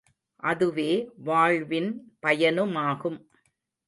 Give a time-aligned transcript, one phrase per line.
[0.43, 0.87] அதுவே
[1.23, 1.89] வாழ்வின்
[2.21, 3.19] பயனுமாகும்.